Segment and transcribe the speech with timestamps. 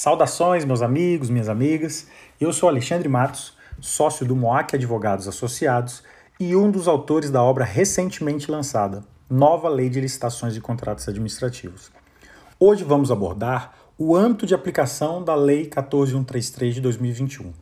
[0.00, 2.06] Saudações, meus amigos, minhas amigas.
[2.40, 6.02] Eu sou Alexandre Matos, sócio do Moac Advogados Associados
[6.40, 11.92] e um dos autores da obra recentemente lançada, Nova Lei de Licitações de Contratos Administrativos.
[12.58, 17.52] Hoje vamos abordar o âmbito de aplicação da Lei 14133 de 2021.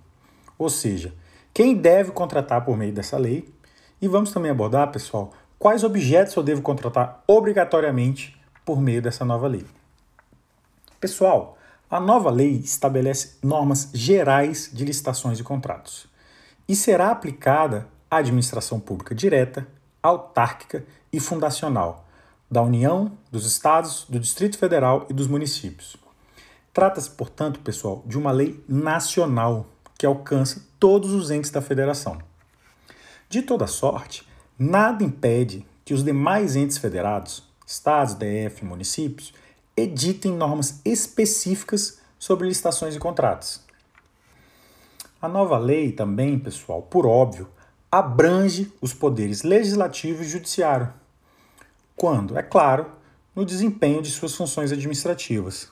[0.56, 1.12] Ou seja,
[1.52, 3.52] quem deve contratar por meio dessa lei
[4.00, 9.46] e vamos também abordar, pessoal, quais objetos eu devo contratar obrigatoriamente por meio dessa nova
[9.48, 9.64] lei.
[11.00, 11.58] Pessoal,
[11.90, 16.06] a nova lei estabelece normas gerais de licitações e contratos
[16.68, 19.66] e será aplicada à administração pública direta,
[20.02, 22.06] autárquica e fundacional
[22.50, 25.96] da União, dos Estados, do Distrito Federal e dos municípios.
[26.72, 29.66] Trata-se, portanto, pessoal, de uma lei nacional
[29.96, 32.18] que alcança todos os entes da federação.
[33.28, 34.27] De toda sorte,
[34.58, 39.32] nada impede que os demais entes federados, estados, DF, municípios,
[39.76, 43.60] editem normas específicas sobre licitações e contratos.
[45.22, 47.48] A nova lei também, pessoal, por óbvio,
[47.90, 50.92] abrange os poderes legislativo e judiciário,
[51.96, 52.86] quando, é claro,
[53.34, 55.70] no desempenho de suas funções administrativas.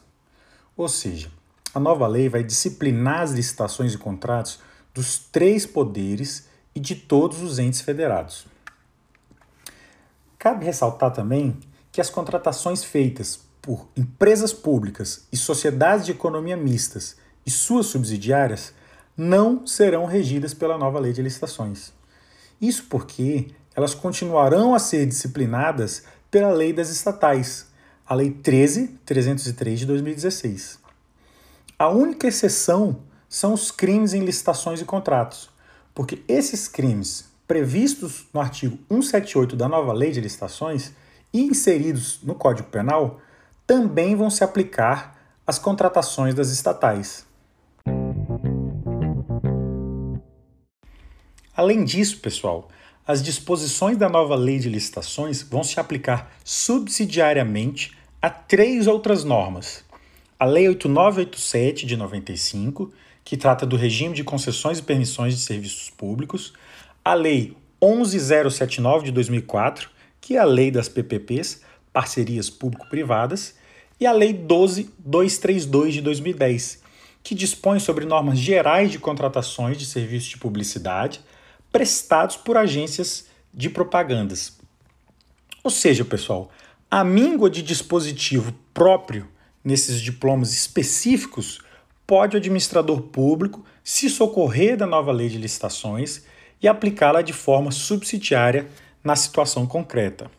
[0.76, 1.30] Ou seja,
[1.74, 4.58] a nova lei vai disciplinar as licitações e contratos
[4.94, 8.46] dos três poderes e de todos os entes federados.
[10.46, 11.58] Cabe ressaltar também
[11.90, 18.72] que as contratações feitas por empresas públicas e sociedades de economia mistas e suas subsidiárias
[19.16, 21.92] não serão regidas pela nova lei de licitações.
[22.60, 27.66] Isso porque elas continuarão a ser disciplinadas pela lei das estatais,
[28.06, 30.78] a Lei 13.303 de 2016.
[31.76, 35.50] A única exceção são os crimes em licitações e contratos,
[35.92, 40.92] porque esses crimes previstos no artigo 178 da nova Lei de Licitações
[41.32, 43.20] e inseridos no Código Penal
[43.66, 45.16] também vão se aplicar
[45.46, 47.26] às contratações das estatais.
[51.56, 52.68] Além disso, pessoal,
[53.06, 59.84] as disposições da nova lei de licitações vão se aplicar subsidiariamente a três outras normas.
[60.38, 62.92] A Lei 8987 de 95,
[63.24, 66.52] que trata do regime de concessões e permissões de serviços públicos,
[67.06, 69.88] a Lei 11079 de 2004,
[70.20, 71.62] que é a Lei das PPPs,
[71.92, 73.54] parcerias público-privadas,
[74.00, 76.82] e a Lei 12232 de 2010,
[77.22, 81.20] que dispõe sobre normas gerais de contratações de serviços de publicidade
[81.70, 84.58] prestados por agências de propagandas.
[85.62, 86.50] Ou seja, pessoal,
[86.90, 89.28] a míngua de dispositivo próprio
[89.62, 91.60] nesses diplomas específicos
[92.04, 96.24] pode o administrador público se socorrer da nova lei de licitações
[96.62, 98.66] e aplicá-la de forma subsidiária
[99.02, 100.30] na situação concreta.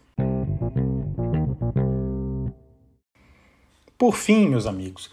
[3.97, 5.09] Por fim, meus amigos,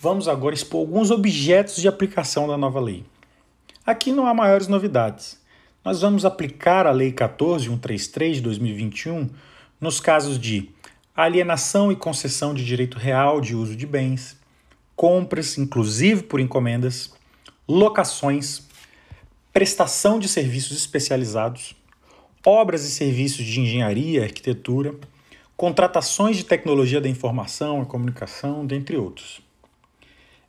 [0.00, 3.04] vamos agora expor alguns objetos de aplicação da nova lei.
[3.84, 5.40] Aqui não há maiores novidades.
[5.84, 9.28] Nós vamos aplicar a Lei 14133 de 2021
[9.80, 10.70] nos casos de
[11.14, 14.36] alienação e concessão de direito real de uso de bens,
[14.94, 17.12] compras, inclusive por encomendas,
[17.68, 18.62] locações,
[19.52, 21.76] prestação de serviços especializados,
[22.44, 24.94] obras e serviços de engenharia arquitetura,
[25.56, 29.40] contratações de tecnologia da informação e comunicação, dentre outros.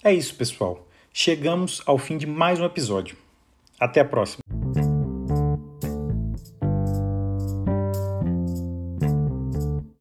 [0.04, 0.88] É isso, pessoal.
[1.14, 3.18] Chegamos ao fim de mais um episódio.
[3.80, 4.43] Até a próxima.